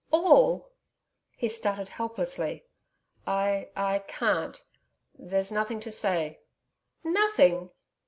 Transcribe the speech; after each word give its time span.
All?' 0.09 0.71
He 1.37 1.47
stuttered, 1.47 1.89
helplessly. 1.89 2.65
'I 3.27 3.69
I 3.75 3.99
can't.... 3.99 4.59
There's 5.13 5.51
nothing 5.51 5.79
to 5.79 5.91
say.' 5.91 6.39
'Nothing! 7.03 7.69